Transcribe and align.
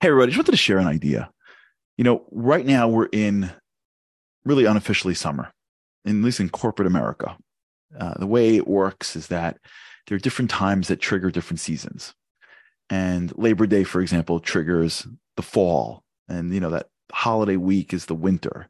Hey, 0.00 0.10
everybody, 0.10 0.30
just 0.30 0.38
wanted 0.38 0.52
to 0.52 0.56
share 0.56 0.78
an 0.78 0.86
idea. 0.86 1.28
You 1.96 2.04
know, 2.04 2.24
right 2.30 2.64
now 2.64 2.86
we're 2.86 3.08
in 3.10 3.50
really 4.44 4.64
unofficially 4.64 5.14
summer, 5.14 5.52
at 6.06 6.12
least 6.12 6.38
in 6.38 6.50
corporate 6.50 6.86
America. 6.86 7.36
Uh, 7.98 8.14
the 8.16 8.28
way 8.28 8.54
it 8.54 8.68
works 8.68 9.16
is 9.16 9.26
that 9.26 9.58
there 10.06 10.14
are 10.14 10.20
different 10.20 10.52
times 10.52 10.86
that 10.86 11.00
trigger 11.00 11.32
different 11.32 11.58
seasons. 11.58 12.14
And 12.88 13.36
Labor 13.36 13.66
Day, 13.66 13.82
for 13.82 14.00
example, 14.00 14.38
triggers 14.38 15.04
the 15.34 15.42
fall. 15.42 16.04
And, 16.28 16.54
you 16.54 16.60
know, 16.60 16.70
that 16.70 16.90
holiday 17.10 17.56
week 17.56 17.92
is 17.92 18.06
the 18.06 18.14
winter. 18.14 18.68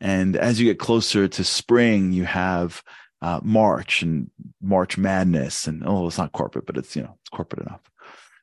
And 0.00 0.34
as 0.34 0.58
you 0.58 0.66
get 0.66 0.80
closer 0.80 1.28
to 1.28 1.44
spring, 1.44 2.10
you 2.10 2.24
have 2.24 2.82
uh, 3.22 3.38
March 3.44 4.02
and 4.02 4.28
March 4.60 4.98
Madness. 4.98 5.68
And, 5.68 5.84
oh, 5.86 6.08
it's 6.08 6.18
not 6.18 6.32
corporate, 6.32 6.66
but 6.66 6.76
it's, 6.76 6.96
you 6.96 7.02
know, 7.02 7.16
it's 7.20 7.30
corporate 7.30 7.64
enough. 7.64 7.82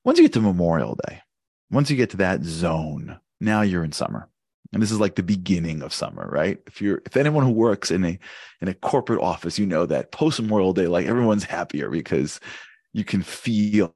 Once 0.06 0.18
you 0.18 0.24
get 0.24 0.32
to 0.32 0.40
Memorial 0.40 0.98
Day, 1.10 1.22
once 1.72 1.90
you 1.90 1.98
get 1.98 2.12
to 2.12 2.18
that 2.18 2.44
zone, 2.44 3.20
now 3.40 3.62
you're 3.62 3.84
in 3.84 3.92
summer. 3.92 4.30
And 4.74 4.82
this 4.82 4.92
is 4.92 5.00
like 5.00 5.16
the 5.16 5.24
beginning 5.24 5.82
of 5.82 5.94
summer, 5.94 6.28
right? 6.30 6.60
If 6.68 6.82
you're 6.82 7.02
if 7.06 7.16
anyone 7.16 7.46
who 7.46 7.52
works 7.52 7.92
in 7.92 8.04
a 8.04 8.20
in 8.62 8.68
a 8.68 8.74
corporate 8.74 9.22
office, 9.22 9.58
you 9.58 9.66
know 9.66 9.86
that 9.86 10.12
post 10.12 10.42
Memorial 10.42 10.74
Day, 10.74 10.88
like 10.88 11.06
everyone's 11.06 11.46
happier 11.46 11.90
because 11.90 12.40
you 12.92 13.04
can 13.04 13.22
feel 13.22 13.94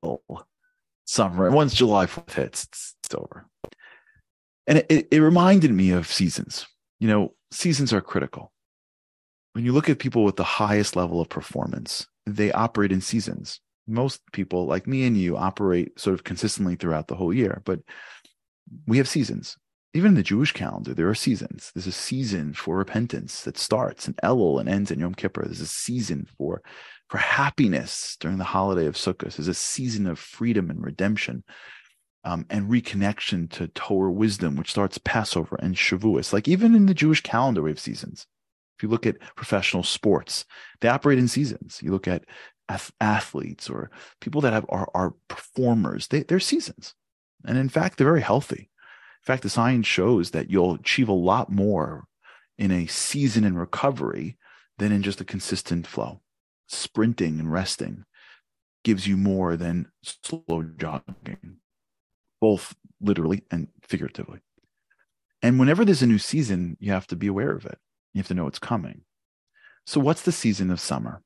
summer. 1.05 1.47
And 1.47 1.55
once 1.55 1.73
July 1.73 2.05
4th 2.05 2.34
hits, 2.34 2.63
it's, 2.66 2.95
it's 3.03 3.16
over. 3.16 3.47
And 4.67 4.86
it, 4.89 5.08
it 5.11 5.20
reminded 5.20 5.72
me 5.72 5.91
of 5.91 6.08
seasons. 6.08 6.67
You 6.99 7.08
know, 7.08 7.33
seasons 7.52 7.91
are 7.91 8.02
critical. 8.02 8.52
When 9.53 9.66
you 9.66 9.73
look 9.73 9.89
at 9.89 9.99
people 9.99 10.23
with 10.23 10.36
the 10.36 10.44
highest 10.44 10.95
level 10.95 11.20
of 11.20 11.27
performance, 11.27 12.08
they 12.25 12.52
operate 12.52 12.91
in 12.91 13.02
seasons 13.02 13.59
most 13.89 14.21
people 14.31 14.66
like 14.66 14.88
me 14.88 15.05
and 15.05 15.17
you 15.17 15.38
operate 15.38 15.99
sort 15.99 16.13
of 16.13 16.23
consistently 16.23 16.75
throughout 16.75 17.07
the 17.07 17.16
whole 17.16 17.34
year, 17.34 17.61
but 17.66 17.80
we 18.88 18.97
have 18.97 19.07
seasons. 19.07 19.57
Even 19.95 20.09
in 20.09 20.16
the 20.16 20.23
Jewish 20.23 20.52
calendar, 20.52 20.93
there 20.93 21.09
are 21.09 21.16
seasons. 21.16 21.71
There's 21.73 21.88
a 21.88 21.91
season 21.91 22.53
for 22.53 22.77
repentance 22.77 23.41
that 23.44 23.58
starts 23.58 24.08
in 24.08 24.14
Elul 24.23 24.59
and 24.59 24.69
ends 24.69 24.91
in 24.91 24.99
Yom 24.99 25.16
Kippur. 25.16 25.44
There's 25.45 25.61
a 25.61 25.67
season 25.67 26.27
for 26.38 26.61
for 27.09 27.17
happiness 27.17 28.16
during 28.19 28.38
the 28.38 28.44
holiday 28.44 28.86
of 28.86 28.95
Sukkot. 28.95 29.36
There's 29.36 29.47
a 29.47 29.53
season 29.55 30.05
of 30.05 30.19
freedom 30.19 30.69
and 30.69 30.83
redemption 30.83 31.44
um, 32.23 32.45
and 32.52 32.69
reconnection 32.69 33.49
to 33.52 33.67
Torah 33.69 34.11
wisdom, 34.11 34.55
which 34.55 34.69
starts 34.69 34.99
Passover 34.99 35.55
and 35.55 35.75
Shavuos. 35.75 36.33
Like 36.33 36.47
even 36.47 36.75
in 36.75 36.86
the 36.86 36.94
Jewish 36.94 37.21
calendar, 37.21 37.64
we 37.64 37.71
have 37.71 37.80
seasons. 37.80 38.27
If 38.77 38.83
you 38.83 38.89
look 38.89 39.08
at 39.08 39.19
professional 39.36 39.83
sports, 39.83 40.45
they 40.81 40.88
operate 40.88 41.19
in 41.19 41.27
seasons. 41.27 41.81
You 41.81 41.92
look 41.92 42.08
at 42.08 42.25
athletes 43.02 43.70
or 43.70 43.89
people 44.22 44.42
that 44.42 44.53
have 44.53 44.66
are, 44.70 44.89
are 44.94 45.16
performers 45.28 46.08
they, 46.08 46.23
they're 46.23 46.39
seasons. 46.39 46.94
And 47.45 47.58
in 47.58 47.70
fact 47.70 47.98
they're 47.98 48.08
very 48.08 48.22
healthy. 48.22 48.70
In 49.22 49.26
fact 49.26 49.44
the 49.44 49.50
science 49.50 49.88
shows 49.88 50.31
that 50.31 50.50
you'll 50.50 50.76
achieve 50.76 51.09
a 51.09 51.14
lot 51.14 51.52
more 51.52 52.06
in 52.58 52.72
a 52.72 52.88
season 52.88 53.44
in 53.44 53.58
recovery 53.58 54.38
than 54.78 54.92
in 54.92 55.02
just 55.02 55.22
a 55.22 55.26
consistent 55.26 55.88
flow. 55.88 56.22
Sprinting 56.67 57.39
and 57.39 57.52
resting 57.52 58.06
gives 58.83 59.08
you 59.08 59.17
more 59.17 59.58
than 59.58 59.88
slow 60.04 60.64
jogging 60.78 61.58
both 62.39 62.76
literally 63.02 63.44
and 63.52 63.67
figuratively. 63.81 64.39
And 65.42 65.59
whenever 65.59 65.83
there's 65.83 66.02
a 66.02 66.08
new 66.08 66.20
season 66.20 66.78
you 66.80 66.92
have 66.92 67.08
to 67.08 67.16
be 67.16 67.28
aware 67.28 67.52
of 67.52 67.66
it. 67.66 67.78
You 68.14 68.20
have 68.20 68.28
to 68.28 68.33
know 68.33 68.48
it's 68.48 68.59
coming. 68.59 69.02
So 69.86 70.00
what's 70.00 70.22
the 70.22 70.31
season 70.31 70.70
of 70.72 70.80
summer 70.80 71.22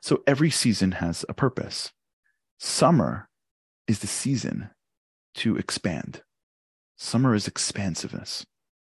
so 0.00 0.22
every 0.26 0.50
season 0.50 0.92
has 0.92 1.24
a 1.28 1.34
purpose. 1.34 1.92
Summer 2.58 3.28
is 3.86 4.00
the 4.00 4.06
season 4.06 4.70
to 5.34 5.56
expand. 5.56 6.22
Summer 6.96 7.34
is 7.34 7.48
expansiveness, 7.48 8.44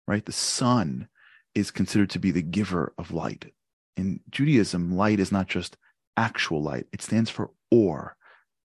right? 0.06 0.24
The 0.24 0.32
sun 0.32 1.08
is 1.54 1.70
considered 1.70 2.10
to 2.10 2.18
be 2.18 2.30
the 2.30 2.42
giver 2.42 2.92
of 2.98 3.12
light. 3.12 3.52
In 3.96 4.20
Judaism, 4.30 4.96
light 4.96 5.20
is 5.20 5.30
not 5.30 5.48
just 5.48 5.76
actual 6.16 6.62
light, 6.62 6.86
it 6.92 7.02
stands 7.02 7.30
for 7.30 7.50
or, 7.70 8.16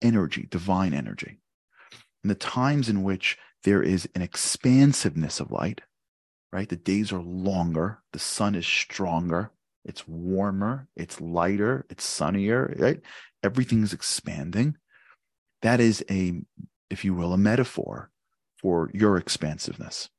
energy, 0.02 0.48
divine 0.50 0.94
energy. 0.94 1.40
And 2.24 2.30
the 2.30 2.36
times 2.36 2.90
in 2.90 3.04
which 3.04 3.38
there 3.64 3.84
is 3.84 4.08
an 4.16 4.22
expansiveness 4.22 5.40
of 5.40 5.52
light, 5.52 5.82
right? 6.52 6.68
The 6.68 6.76
days 6.76 7.12
are 7.12 7.22
longer, 7.22 8.00
the 8.14 8.20
sun 8.20 8.56
is 8.56 8.66
stronger, 8.66 9.52
it's 9.90 10.08
warmer, 10.08 10.88
it's 10.96 11.20
lighter, 11.20 11.86
it's 11.90 12.06
sunnier, 12.06 12.74
right? 12.78 13.02
Everything's 13.44 13.92
expanding. 13.92 14.78
That 15.64 15.80
is 15.80 16.06
a, 16.10 16.42
if 16.90 17.04
you 17.04 17.16
will, 17.16 17.34
a 17.34 17.38
metaphor 17.38 18.12
for 18.58 18.92
your 18.94 19.18
expansiveness. 19.18 20.10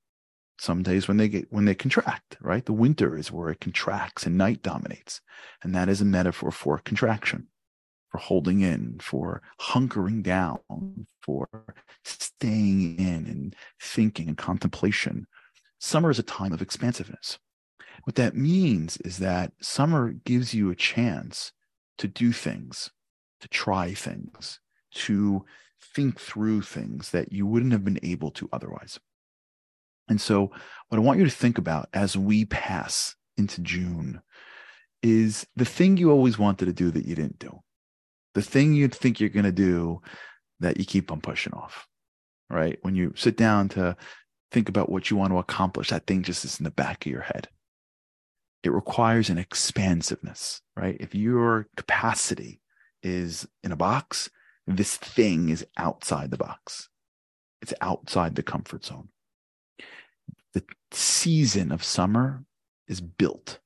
Some 0.58 0.82
days 0.82 1.08
when 1.08 1.16
they 1.16 1.28
get 1.28 1.50
when 1.50 1.64
they 1.64 1.74
contract, 1.74 2.36
right? 2.40 2.66
The 2.66 2.74
winter 2.74 3.16
is 3.16 3.32
where 3.32 3.48
it 3.50 3.60
contracts 3.60 4.26
and 4.26 4.36
night 4.36 4.60
dominates. 4.60 5.22
And 5.62 5.74
that 5.74 5.88
is 5.88 6.02
a 6.02 6.04
metaphor 6.04 6.50
for 6.50 6.76
contraction, 6.78 7.46
for 8.10 8.18
holding 8.18 8.60
in, 8.60 8.98
for 9.00 9.40
hunkering 9.60 10.22
down, 10.22 10.58
for 11.22 11.48
staying 12.04 12.98
in 12.98 13.26
and 13.26 13.56
thinking 13.80 14.28
and 14.28 14.36
contemplation. 14.36 15.26
Summer 15.78 16.10
is 16.10 16.18
a 16.18 16.24
time 16.24 16.52
of 16.52 16.60
expansiveness. 16.60 17.38
What 18.10 18.16
that 18.16 18.34
means 18.34 18.96
is 18.96 19.18
that 19.18 19.52
summer 19.60 20.10
gives 20.10 20.52
you 20.52 20.68
a 20.68 20.74
chance 20.74 21.52
to 21.98 22.08
do 22.08 22.32
things, 22.32 22.90
to 23.40 23.46
try 23.46 23.94
things, 23.94 24.58
to 24.94 25.44
think 25.94 26.18
through 26.18 26.62
things 26.62 27.12
that 27.12 27.32
you 27.32 27.46
wouldn't 27.46 27.70
have 27.70 27.84
been 27.84 28.00
able 28.02 28.32
to 28.32 28.48
otherwise. 28.52 28.98
And 30.08 30.20
so, 30.20 30.50
what 30.88 30.98
I 30.98 30.98
want 30.98 31.20
you 31.20 31.24
to 31.24 31.30
think 31.30 31.56
about 31.56 31.88
as 31.94 32.16
we 32.16 32.46
pass 32.46 33.14
into 33.36 33.60
June 33.60 34.20
is 35.04 35.46
the 35.54 35.64
thing 35.64 35.96
you 35.96 36.10
always 36.10 36.36
wanted 36.36 36.66
to 36.66 36.72
do 36.72 36.90
that 36.90 37.06
you 37.06 37.14
didn't 37.14 37.38
do, 37.38 37.60
the 38.34 38.42
thing 38.42 38.72
you'd 38.72 38.92
think 38.92 39.20
you're 39.20 39.28
going 39.28 39.44
to 39.44 39.52
do 39.52 40.02
that 40.58 40.78
you 40.78 40.84
keep 40.84 41.12
on 41.12 41.20
pushing 41.20 41.54
off, 41.54 41.86
right? 42.48 42.76
When 42.82 42.96
you 42.96 43.12
sit 43.14 43.36
down 43.36 43.68
to 43.68 43.96
think 44.50 44.68
about 44.68 44.90
what 44.90 45.10
you 45.10 45.16
want 45.16 45.32
to 45.32 45.38
accomplish, 45.38 45.90
that 45.90 46.08
thing 46.08 46.24
just 46.24 46.44
is 46.44 46.58
in 46.58 46.64
the 46.64 46.72
back 46.72 47.06
of 47.06 47.12
your 47.12 47.22
head 47.22 47.48
it 48.62 48.72
requires 48.72 49.30
an 49.30 49.38
expansiveness, 49.38 50.60
right? 50.76 50.96
If 51.00 51.14
your 51.14 51.68
capacity 51.76 52.60
is 53.02 53.46
in 53.62 53.72
a 53.72 53.76
box, 53.76 54.30
this 54.66 54.96
thing 54.96 55.48
is 55.48 55.66
outside 55.76 56.30
the 56.30 56.36
box. 56.36 56.88
It's 57.62 57.74
outside 57.80 58.34
the 58.34 58.42
comfort 58.42 58.84
zone. 58.84 59.08
The 60.52 60.64
season 60.92 61.72
of 61.72 61.84
summer 61.84 62.44
is 62.88 63.00
built 63.00 63.60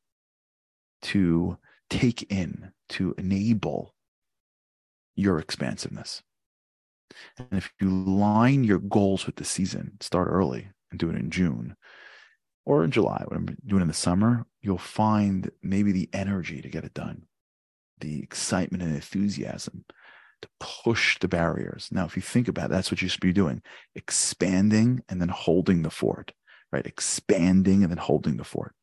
to 1.02 1.58
take 1.90 2.30
in, 2.30 2.72
to 2.90 3.14
enable 3.18 3.94
your 5.16 5.38
expansiveness. 5.38 6.22
And 7.38 7.48
if 7.52 7.72
you 7.80 7.88
line 7.88 8.64
your 8.64 8.78
goals 8.78 9.26
with 9.26 9.36
the 9.36 9.44
season, 9.44 9.98
start 10.00 10.28
early 10.30 10.68
and 10.90 10.98
do 10.98 11.10
it 11.10 11.16
in 11.16 11.30
June, 11.30 11.76
or 12.64 12.84
in 12.84 12.90
July, 12.90 13.22
what 13.26 13.36
I'm 13.36 13.56
doing 13.66 13.82
in 13.82 13.88
the 13.88 13.94
summer, 13.94 14.46
you'll 14.60 14.78
find 14.78 15.50
maybe 15.62 15.92
the 15.92 16.08
energy 16.12 16.62
to 16.62 16.68
get 16.68 16.84
it 16.84 16.94
done, 16.94 17.26
the 18.00 18.22
excitement 18.22 18.82
and 18.82 18.94
enthusiasm 18.94 19.84
to 20.42 20.48
push 20.60 21.18
the 21.18 21.28
barriers. 21.28 21.88
Now, 21.90 22.04
if 22.04 22.16
you 22.16 22.22
think 22.22 22.48
about 22.48 22.66
it, 22.66 22.70
that's 22.70 22.90
what 22.90 23.02
you 23.02 23.08
should 23.08 23.20
be 23.20 23.32
doing 23.32 23.62
expanding 23.94 25.02
and 25.08 25.20
then 25.20 25.28
holding 25.28 25.82
the 25.82 25.90
fort, 25.90 26.32
right? 26.72 26.86
Expanding 26.86 27.82
and 27.82 27.90
then 27.90 27.98
holding 27.98 28.36
the 28.36 28.44
fort, 28.44 28.74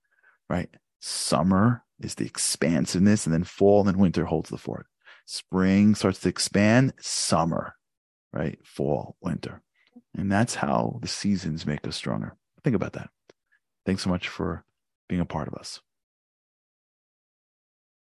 right? 0.50 0.70
Summer 1.00 1.84
is 2.00 2.16
the 2.16 2.26
expansiveness, 2.26 3.26
and 3.26 3.34
then 3.34 3.44
fall 3.44 3.88
and 3.88 3.98
winter 3.98 4.26
holds 4.26 4.50
the 4.50 4.58
fort. 4.58 4.88
Spring 5.26 5.96
starts 5.96 6.20
to 6.20 6.30
expand, 6.30 6.94
summer, 7.00 7.76
right? 8.34 8.60
Fall, 8.64 9.16
winter. 9.22 9.62
And 10.16 10.32
that's 10.32 10.56
how 10.56 11.00
the 11.02 11.08
seasons 11.08 11.66
make 11.66 11.88
us 11.88 11.96
stronger. 11.96 12.36
Think 12.64 12.76
about 12.76 12.94
that. 12.94 13.10
Thanks 13.86 14.04
so 14.04 14.10
much 14.10 14.28
for 14.28 14.64
being 15.08 15.22
a 15.22 15.26
part 15.26 15.48
of 15.48 15.54
us. 15.56 15.82